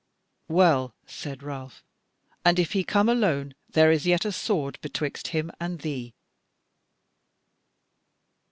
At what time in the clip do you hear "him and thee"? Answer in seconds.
5.27-6.15